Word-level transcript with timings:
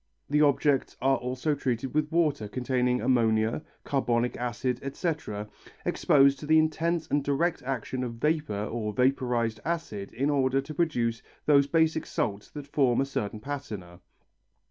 The 0.31 0.41
objects 0.41 0.97
are 0.99 1.17
also 1.17 1.53
treated 1.53 1.93
with 1.93 2.11
water 2.11 2.47
containing 2.47 3.01
ammonia, 3.01 3.61
carbonic 3.83 4.35
acid, 4.35 4.79
etc., 4.81 5.47
exposed 5.85 6.39
to 6.39 6.47
the 6.47 6.57
intense 6.57 7.05
and 7.07 7.23
direct 7.23 7.61
action 7.61 8.03
of 8.03 8.15
vapour 8.15 8.65
or 8.65 8.93
vaporized 8.93 9.59
acid 9.63 10.11
in 10.13 10.31
order 10.31 10.59
to 10.59 10.73
produce 10.73 11.21
those 11.45 11.67
basic 11.67 12.07
salts 12.07 12.49
that 12.49 12.65
form 12.65 12.99
a 12.99 13.05
certain 13.05 13.39
patina. 13.41 13.99